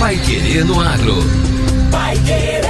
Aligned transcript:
Pai 0.00 0.16
Querer 0.16 0.64
no 0.64 0.80
Agro. 0.80 1.14
Pai 1.90 2.16
Querer. 2.20 2.62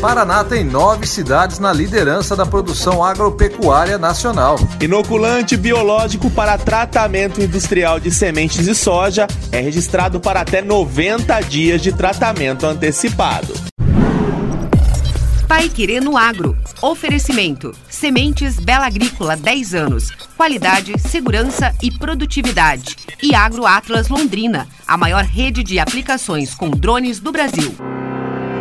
Paraná 0.01 0.45
tem 0.45 0.63
nove 0.63 1.07
cidades 1.07 1.59
na 1.59 1.73
liderança 1.73 2.37
da 2.37 2.45
produção 2.45 3.03
agropecuária 3.03 3.96
nacional. 3.96 4.57
Inoculante 4.81 5.57
biológico 5.57 6.31
para 6.31 6.59
tratamento 6.59 7.41
industrial 7.41 7.99
de 7.99 8.11
sementes 8.11 8.64
de 8.64 8.75
soja 8.75 9.27
é 9.51 9.61
registrado 9.61 10.21
para 10.21 10.43
até 10.43 10.61
90 10.61 11.40
dias 11.40 11.81
de 11.81 11.93
tratamento 11.93 12.67
antecipado. 12.67 13.53
Pai 15.49 15.68
Querer 15.68 16.03
no 16.03 16.17
Agro. 16.17 16.57
Oferecimento. 16.82 17.73
Sementes 17.89 18.59
Bela 18.59 18.87
Agrícola 18.87 19.37
10 19.37 19.75
anos. 19.75 20.11
Qualidade, 20.37 20.99
segurança 20.99 21.75
e 21.82 21.90
produtividade. 21.90 22.96
E 23.23 23.35
Agro 23.35 23.65
Atlas 23.65 24.09
Londrina, 24.09 24.68
a 24.87 24.96
maior 24.96 25.25
rede 25.25 25.63
de 25.63 25.79
aplicações 25.79 26.54
com 26.54 26.68
drones 26.68 27.21
do 27.21 27.32
Brasil. 27.32 27.75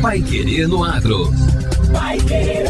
Pai 0.00 0.22
Querer 0.22 0.66
no 0.66 0.82
Agro. 0.82 1.30
Pai 1.92 2.18
Querer. 2.20 2.64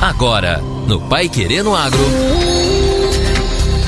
Agora, 0.00 0.58
no 0.86 1.00
Pai 1.08 1.28
Querendo 1.28 1.74
Agro. 1.74 2.00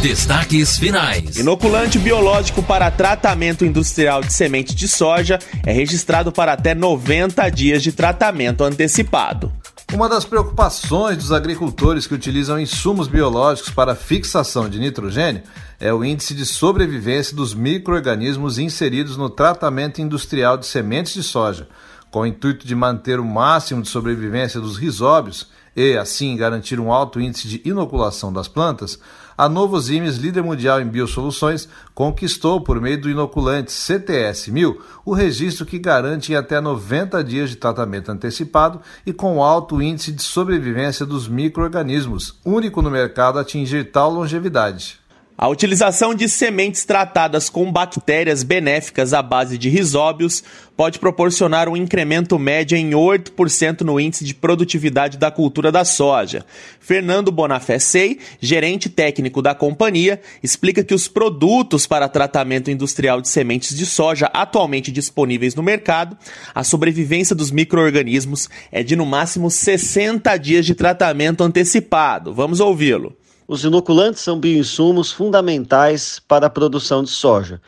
Destaques 0.02 0.78
finais. 0.78 1.36
Inoculante 1.36 1.96
biológico 1.98 2.60
para 2.60 2.90
tratamento 2.90 3.64
industrial 3.64 4.20
de 4.20 4.32
semente 4.32 4.74
de 4.74 4.88
soja 4.88 5.38
é 5.64 5.72
registrado 5.72 6.32
para 6.32 6.54
até 6.54 6.74
90 6.74 7.48
dias 7.50 7.82
de 7.82 7.92
tratamento 7.92 8.64
antecipado. 8.64 9.52
Uma 9.92 10.08
das 10.08 10.24
preocupações 10.24 11.18
dos 11.18 11.32
agricultores 11.32 12.06
que 12.06 12.14
utilizam 12.14 12.58
insumos 12.58 13.08
biológicos 13.08 13.70
para 13.70 13.94
fixação 13.94 14.66
de 14.66 14.80
nitrogênio 14.80 15.42
é 15.78 15.92
o 15.92 16.02
índice 16.02 16.34
de 16.34 16.46
sobrevivência 16.46 17.36
dos 17.36 17.52
micro-organismos 17.52 18.58
inseridos 18.58 19.18
no 19.18 19.28
tratamento 19.28 20.00
industrial 20.00 20.56
de 20.56 20.64
sementes 20.64 21.12
de 21.12 21.22
soja, 21.22 21.68
com 22.10 22.20
o 22.20 22.26
intuito 22.26 22.66
de 22.66 22.74
manter 22.74 23.20
o 23.20 23.24
máximo 23.24 23.82
de 23.82 23.88
sobrevivência 23.90 24.58
dos 24.58 24.78
risóbios 24.78 25.48
e, 25.76 25.96
assim, 25.96 26.36
garantir 26.36 26.78
um 26.78 26.92
alto 26.92 27.20
índice 27.20 27.48
de 27.48 27.62
inoculação 27.64 28.32
das 28.32 28.48
plantas, 28.48 28.98
a 29.36 29.48
Novozymes, 29.48 30.18
líder 30.18 30.42
mundial 30.42 30.80
em 30.80 30.86
biosoluções, 30.86 31.68
conquistou, 31.94 32.60
por 32.60 32.80
meio 32.80 33.00
do 33.00 33.10
inoculante 33.10 33.72
CTS-1000, 33.72 34.76
o 35.04 35.14
registro 35.14 35.66
que 35.66 35.78
garante 35.78 36.36
até 36.36 36.60
90 36.60 37.24
dias 37.24 37.50
de 37.50 37.56
tratamento 37.56 38.10
antecipado 38.10 38.80
e 39.06 39.12
com 39.12 39.42
alto 39.42 39.80
índice 39.80 40.12
de 40.12 40.22
sobrevivência 40.22 41.06
dos 41.06 41.28
micro-organismos, 41.28 42.38
único 42.44 42.82
no 42.82 42.90
mercado 42.90 43.38
a 43.38 43.42
atingir 43.42 43.90
tal 43.90 44.12
longevidade. 44.12 45.01
A 45.36 45.48
utilização 45.48 46.14
de 46.14 46.28
sementes 46.28 46.84
tratadas 46.84 47.48
com 47.48 47.72
bactérias 47.72 48.42
benéficas 48.42 49.14
à 49.14 49.22
base 49.22 49.56
de 49.56 49.68
risóbios 49.68 50.44
pode 50.76 50.98
proporcionar 50.98 51.68
um 51.68 51.76
incremento 51.76 52.38
médio 52.38 52.76
em 52.76 52.90
8% 52.90 53.80
no 53.80 53.98
índice 53.98 54.24
de 54.24 54.34
produtividade 54.34 55.16
da 55.16 55.30
cultura 55.30 55.72
da 55.72 55.84
soja. 55.84 56.44
Fernando 56.78 57.32
Bonafé 57.32 57.78
Sei, 57.78 58.18
gerente 58.40 58.88
técnico 58.88 59.40
da 59.40 59.54
companhia, 59.54 60.20
explica 60.42 60.84
que 60.84 60.94
os 60.94 61.08
produtos 61.08 61.86
para 61.86 62.08
tratamento 62.08 62.70
industrial 62.70 63.20
de 63.20 63.28
sementes 63.28 63.76
de 63.76 63.86
soja 63.86 64.26
atualmente 64.34 64.92
disponíveis 64.92 65.54
no 65.54 65.62
mercado, 65.62 66.16
a 66.54 66.62
sobrevivência 66.62 67.34
dos 67.34 67.50
micro-organismos 67.50 68.48
é 68.70 68.82
de 68.82 68.94
no 68.94 69.06
máximo 69.06 69.50
60 69.50 70.36
dias 70.36 70.66
de 70.66 70.74
tratamento 70.74 71.42
antecipado. 71.42 72.34
Vamos 72.34 72.60
ouvi-lo. 72.60 73.16
Os 73.52 73.64
inoculantes 73.64 74.22
são 74.22 74.40
bioinsumos 74.40 75.12
fundamentais 75.12 76.18
para 76.26 76.46
a 76.46 76.48
produção 76.48 77.02
de 77.02 77.10
soja, 77.10 77.60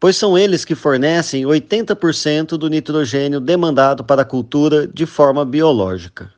pois 0.00 0.16
são 0.16 0.38
eles 0.38 0.64
que 0.64 0.74
fornecem 0.74 1.44
80% 1.44 2.56
do 2.56 2.70
nitrogênio 2.70 3.38
demandado 3.38 4.02
para 4.02 4.22
a 4.22 4.24
cultura 4.24 4.86
de 4.86 5.04
forma 5.04 5.44
biológica. 5.44 6.32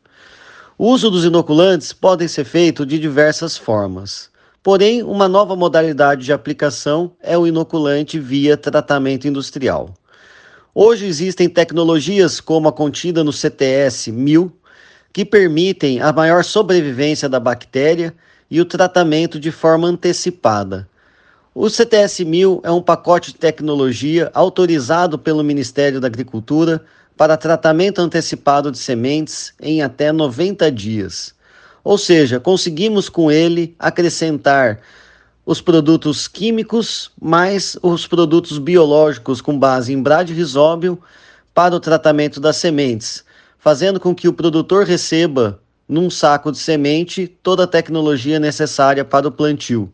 O 0.77 0.89
uso 0.89 1.13
dos 1.13 1.25
inoculantes 1.25 1.93
pode 1.93 2.29
ser 2.29 2.43
feito 2.43 2.85
de 2.85 2.99
diversas 2.99 3.57
formas. 3.57 4.31
Porém, 4.65 5.05
uma 5.05 5.29
nova 5.29 5.55
modalidade 5.55 6.25
de 6.25 6.33
aplicação 6.33 7.13
é 7.23 7.39
o 7.39 7.47
inoculante 7.47 8.19
via 8.19 8.57
tratamento 8.57 9.29
industrial. 9.29 9.95
Hoje 10.75 11.07
existem 11.07 11.49
tecnologias 11.49 12.41
como 12.41 12.67
a 12.67 12.73
contida 12.73 13.23
no 13.23 13.33
CTS 13.33 14.11
1000 14.11 14.53
que 15.13 15.25
permitem 15.25 16.01
a 16.01 16.13
maior 16.13 16.43
sobrevivência 16.43 17.29
da 17.29 17.39
bactéria 17.39 18.13
e 18.51 18.61
o 18.61 18.65
tratamento 18.65 19.39
de 19.39 19.51
forma 19.51 19.89
antecipada. 19.89 20.89
O 21.55 21.67
CTS-1000 21.67 22.61
é 22.63 22.71
um 22.71 22.81
pacote 22.81 23.33
de 23.33 23.39
tecnologia 23.39 24.31
autorizado 24.33 25.19
pelo 25.19 25.43
Ministério 25.43 26.01
da 26.01 26.07
Agricultura 26.07 26.85
para 27.17 27.37
tratamento 27.37 28.01
antecipado 28.01 28.71
de 28.71 28.79
sementes 28.79 29.53
em 29.61 29.83
até 29.83 30.13
90 30.13 30.71
dias. 30.71 31.35
Ou 31.83 31.99
seja, 31.99 32.39
conseguimos 32.39 33.09
com 33.09 33.31
ele 33.31 33.75
acrescentar 33.79 34.81
os 35.45 35.61
produtos 35.61 36.29
químicos 36.29 37.11
mais 37.21 37.77
os 37.83 38.07
produtos 38.07 38.59
biológicos 38.59 39.41
com 39.41 39.59
base 39.59 39.93
em 39.93 40.03
bradyrhizóbio 40.03 41.01
para 41.55 41.75
o 41.75 41.81
tratamento 41.81 42.39
das 42.39 42.57
sementes, 42.57 43.25
fazendo 43.59 43.99
com 43.99 44.15
que 44.15 44.29
o 44.29 44.33
produtor 44.33 44.85
receba 44.85 45.59
num 45.89 46.11
saco 46.11 46.53
de 46.53 46.59
semente 46.59 47.27
toda 47.27 47.65
a 47.65 47.67
tecnologia 47.67 48.39
necessária 48.39 49.05
para 49.05 49.27
o 49.27 49.33
plantio, 49.33 49.91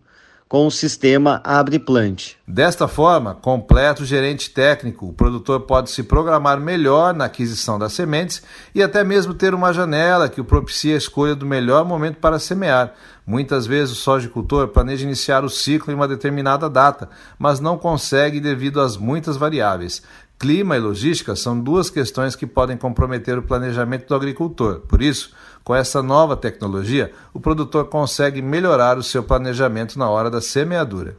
com 0.49 0.67
o 0.67 0.71
sistema 0.71 1.41
Abre 1.45 1.79
Plante. 1.79 2.37
Desta 2.47 2.87
forma, 2.89 3.35
completo 3.35 4.03
o 4.03 4.07
gerente 4.07 4.51
técnico, 4.51 5.07
o 5.07 5.13
produtor 5.13 5.61
pode 5.61 5.91
se 5.91 6.03
programar 6.03 6.61
melhor 6.61 7.15
na 7.15 7.27
aquisição 7.27 7.79
das 7.79 7.93
sementes 7.93 8.43
e 8.75 8.83
até 8.83 9.05
mesmo 9.05 9.35
ter 9.35 9.55
uma 9.55 9.73
janela 9.73 10.29
que 10.29 10.41
o 10.41 10.45
propicie 10.45 10.93
a 10.93 10.99
escolha 10.99 11.35
do 11.35 11.47
melhor 11.47 11.85
momento 11.85 12.17
para 12.17 12.39
semear. 12.39 12.93
Muitas 13.27 13.67
vezes 13.67 13.93
o 13.93 14.01
sojicultor 14.01 14.69
planeja 14.69 15.05
iniciar 15.05 15.45
o 15.45 15.49
ciclo 15.49 15.91
em 15.91 15.97
uma 15.97 16.07
determinada 16.07 16.69
data, 16.69 17.09
mas 17.39 17.59
não 17.59 17.79
consegue 17.79 18.39
devido 18.39 18.81
às 18.81 18.97
muitas 18.97 19.37
variáveis. 19.37 20.03
Clima 20.39 20.77
e 20.77 20.81
logística 20.81 21.35
são 21.35 21.59
duas 21.59 21.89
questões 21.89 22.37
que 22.37 22.47
podem 22.47 22.77
comprometer 22.77 23.39
o 23.39 23.43
planejamento 23.43 24.09
do 24.09 24.15
agricultor. 24.15 24.81
Por 24.81 25.01
isso, 25.01 25.33
com 25.63 25.75
essa 25.75 26.03
nova 26.03 26.37
tecnologia, 26.37 27.13
o 27.33 27.41
produtor 27.41 27.87
consegue 27.87 28.43
melhorar 28.43 28.99
o 28.99 29.03
seu 29.03 29.23
planejamento 29.23 29.99
na 29.99 30.11
hora 30.11 30.31
da 30.31 30.43
semeadura. 30.43 31.17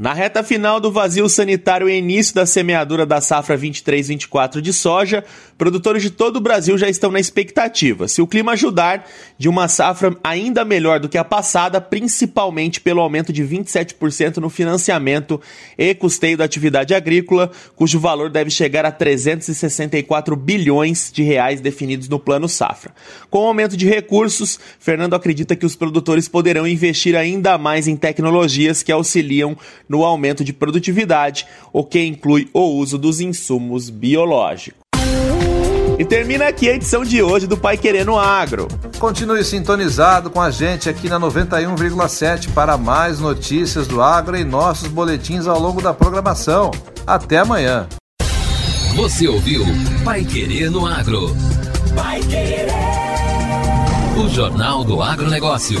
Na 0.00 0.14
reta 0.14 0.44
final 0.44 0.78
do 0.78 0.92
vazio 0.92 1.28
sanitário 1.28 1.88
e 1.88 1.98
início 1.98 2.32
da 2.32 2.46
semeadura 2.46 3.04
da 3.04 3.20
safra 3.20 3.58
23-24 3.58 4.60
de 4.60 4.72
soja, 4.72 5.24
produtores 5.58 6.04
de 6.04 6.10
todo 6.10 6.36
o 6.36 6.40
Brasil 6.40 6.78
já 6.78 6.88
estão 6.88 7.10
na 7.10 7.18
expectativa. 7.18 8.06
Se 8.06 8.22
o 8.22 8.26
clima 8.28 8.52
ajudar, 8.52 9.04
de 9.36 9.48
uma 9.48 9.66
safra 9.66 10.16
ainda 10.22 10.64
melhor 10.64 11.00
do 11.00 11.08
que 11.08 11.18
a 11.18 11.24
passada, 11.24 11.80
principalmente 11.80 12.80
pelo 12.80 13.00
aumento 13.00 13.32
de 13.32 13.42
27% 13.42 14.36
no 14.36 14.48
financiamento 14.48 15.40
e 15.76 15.92
custeio 15.96 16.38
da 16.38 16.44
atividade 16.44 16.94
agrícola, 16.94 17.50
cujo 17.74 17.98
valor 17.98 18.30
deve 18.30 18.50
chegar 18.50 18.84
a 18.84 18.92
364 18.92 20.36
bilhões 20.36 21.10
de 21.12 21.24
reais 21.24 21.60
definidos 21.60 22.08
no 22.08 22.20
plano 22.20 22.48
safra. 22.48 22.92
Com 23.28 23.40
o 23.40 23.46
aumento 23.48 23.76
de 23.76 23.88
recursos, 23.88 24.60
Fernando 24.78 25.14
acredita 25.14 25.56
que 25.56 25.66
os 25.66 25.74
produtores 25.74 26.28
poderão 26.28 26.68
investir 26.68 27.16
ainda 27.16 27.58
mais 27.58 27.88
em 27.88 27.96
tecnologias 27.96 28.80
que 28.80 28.92
auxiliam 28.92 29.56
no 29.88 30.04
aumento 30.04 30.44
de 30.44 30.52
produtividade, 30.52 31.46
o 31.72 31.84
que 31.84 32.04
inclui 32.04 32.48
o 32.52 32.60
uso 32.60 32.98
dos 32.98 33.20
insumos 33.20 33.90
biológicos. 33.90 34.88
E 35.98 36.04
termina 36.04 36.46
aqui 36.46 36.68
a 36.68 36.74
edição 36.76 37.02
de 37.02 37.20
hoje 37.20 37.48
do 37.48 37.56
Pai 37.56 37.76
Querendo 37.76 38.16
Agro. 38.16 38.68
Continue 39.00 39.42
sintonizado 39.42 40.30
com 40.30 40.40
a 40.40 40.48
gente 40.48 40.88
aqui 40.88 41.08
na 41.08 41.18
91,7 41.18 42.52
para 42.52 42.78
mais 42.78 43.18
notícias 43.18 43.88
do 43.88 44.00
agro 44.00 44.36
e 44.36 44.44
nossos 44.44 44.86
boletins 44.86 45.48
ao 45.48 45.58
longo 45.58 45.82
da 45.82 45.92
programação. 45.92 46.70
Até 47.04 47.38
amanhã. 47.38 47.88
Você 48.94 49.26
ouviu 49.26 49.64
Pai 50.04 50.24
Querendo 50.24 50.86
Agro. 50.86 51.34
Pai 51.96 52.20
Querer. 52.20 52.68
O 54.16 54.28
Jornal 54.28 54.84
do 54.84 55.02
Agronegócio. 55.02 55.80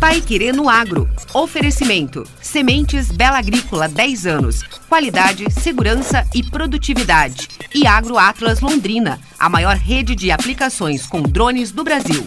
Pai 0.00 0.20
Querer 0.20 0.52
no 0.52 0.68
Agro. 0.68 1.08
Oferecimento. 1.32 2.24
Sementes 2.40 3.10
Bela 3.10 3.38
Agrícola 3.38 3.88
10 3.88 4.26
anos. 4.26 4.62
Qualidade, 4.88 5.50
segurança 5.50 6.24
e 6.34 6.42
produtividade. 6.42 7.48
E 7.74 7.86
Agro 7.86 8.18
Atlas 8.18 8.60
Londrina, 8.60 9.18
a 9.38 9.48
maior 9.48 9.76
rede 9.76 10.14
de 10.14 10.30
aplicações 10.30 11.06
com 11.06 11.22
drones 11.22 11.72
do 11.72 11.82
Brasil. 11.82 12.26